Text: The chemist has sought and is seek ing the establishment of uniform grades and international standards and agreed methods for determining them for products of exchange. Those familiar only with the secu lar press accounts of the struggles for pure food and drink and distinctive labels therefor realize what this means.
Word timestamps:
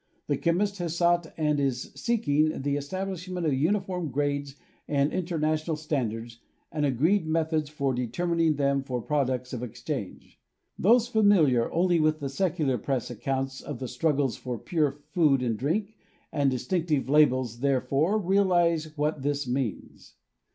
The 0.25 0.35
chemist 0.35 0.79
has 0.79 0.95
sought 0.95 1.31
and 1.37 1.59
is 1.59 1.91
seek 1.93 2.27
ing 2.27 2.63
the 2.63 2.75
establishment 2.75 3.45
of 3.45 3.53
uniform 3.53 4.09
grades 4.09 4.55
and 4.87 5.13
international 5.13 5.75
standards 5.77 6.39
and 6.71 6.87
agreed 6.87 7.27
methods 7.27 7.69
for 7.69 7.93
determining 7.93 8.55
them 8.55 8.81
for 8.81 8.99
products 8.99 9.53
of 9.53 9.61
exchange. 9.61 10.39
Those 10.75 11.07
familiar 11.07 11.71
only 11.71 11.99
with 11.99 12.19
the 12.19 12.29
secu 12.33 12.65
lar 12.67 12.79
press 12.79 13.11
accounts 13.11 13.61
of 13.61 13.77
the 13.77 13.87
struggles 13.87 14.37
for 14.37 14.57
pure 14.57 15.01
food 15.11 15.43
and 15.43 15.55
drink 15.55 15.93
and 16.31 16.49
distinctive 16.49 17.07
labels 17.07 17.59
therefor 17.59 18.17
realize 18.17 18.97
what 18.97 19.21
this 19.21 19.47
means. 19.47 20.15